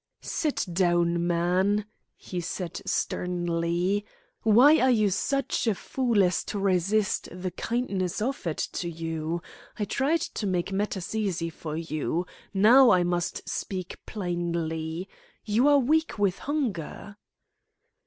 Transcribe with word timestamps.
"Sit 0.23 0.65
down, 0.73 1.27
man," 1.27 1.85
he 2.17 2.41
said 2.41 2.81
sternly. 2.87 4.03
"Why 4.41 4.79
are 4.79 4.89
you 4.89 5.11
such 5.11 5.67
a 5.67 5.75
fool 5.75 6.23
as 6.23 6.43
to 6.45 6.57
resist 6.57 7.29
the 7.31 7.51
kindness 7.51 8.19
offered 8.19 8.57
to 8.57 8.89
you? 8.89 9.43
I 9.77 9.85
tried 9.85 10.21
to 10.21 10.47
make 10.47 10.71
matters 10.71 11.13
easy 11.13 11.51
for 11.51 11.77
you. 11.77 12.25
Now 12.51 12.89
I 12.89 13.03
must 13.03 13.47
speak 13.47 13.99
plainly. 14.07 15.07
You 15.45 15.67
are 15.67 15.77
weak 15.77 16.17
with 16.17 16.39
hunger." 16.39 17.17